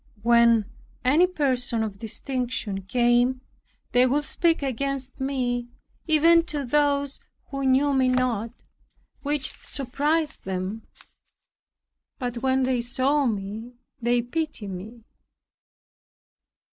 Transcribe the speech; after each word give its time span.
When 0.23 0.65
any 1.05 1.27
person 1.27 1.83
of 1.83 1.99
distinction 1.99 2.81
came, 2.81 3.41
they 3.91 4.07
would 4.07 4.25
speak 4.25 4.63
against 4.63 5.19
me; 5.19 5.67
even 6.07 6.43
to 6.45 6.65
those 6.65 7.19
who 7.51 7.63
knew 7.67 7.93
me 7.93 8.07
not, 8.07 8.49
which 9.21 9.53
surprised 9.61 10.43
them. 10.43 10.87
But 12.17 12.37
when 12.39 12.63
they 12.63 12.81
saw 12.81 13.27
me 13.27 13.73
they 14.01 14.23
pitied 14.23 14.71
me. 14.71 15.03